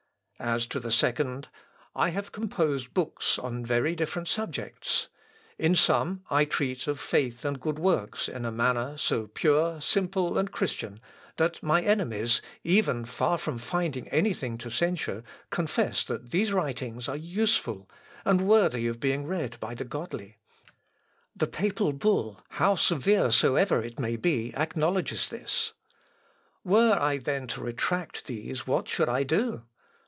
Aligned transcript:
"As 0.43 0.65
to 0.65 0.79
the 0.79 0.91
second, 0.91 1.49
I 1.95 2.09
have 2.09 2.31
composed 2.31 2.95
books 2.95 3.37
on 3.37 3.63
very 3.63 3.95
different 3.95 4.27
subjects. 4.27 5.07
In 5.59 5.75
some 5.75 6.23
I 6.31 6.45
treat 6.45 6.87
of 6.87 6.99
faith 6.99 7.45
and 7.45 7.59
good 7.59 7.77
works 7.77 8.27
in 8.27 8.43
a 8.43 8.51
manner 8.51 8.97
so 8.97 9.27
pure, 9.27 9.79
simple, 9.81 10.39
and 10.39 10.51
christian, 10.51 10.99
that 11.37 11.61
my 11.61 11.83
enemies 11.83 12.41
even, 12.63 13.05
far 13.05 13.37
from 13.37 13.59
finding 13.59 14.07
any 14.07 14.33
thing 14.33 14.57
to 14.57 14.71
censure, 14.71 15.23
confess 15.51 16.03
that 16.05 16.31
these 16.31 16.51
writings 16.53 17.07
are 17.07 17.15
useful, 17.15 17.87
and 18.25 18.41
worthy 18.47 18.87
of 18.87 18.99
being 18.99 19.27
read 19.27 19.59
by 19.59 19.75
the 19.75 19.85
godly. 19.85 20.37
The 21.35 21.45
papal 21.45 21.93
bull, 21.93 22.41
how 22.53 22.73
severe 22.73 23.29
soever 23.31 23.83
it 23.83 23.99
may 23.99 24.15
be, 24.15 24.55
acknowledges 24.55 25.29
this. 25.29 25.73
Were 26.63 26.97
I 26.99 27.19
then 27.19 27.45
to 27.49 27.61
retract 27.61 28.25
these 28.25 28.65
what 28.65 28.87
should 28.87 29.07
I 29.07 29.21
do?... 29.21 29.65